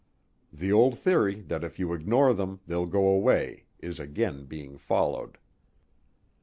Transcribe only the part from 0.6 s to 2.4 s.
old theory that if you ignore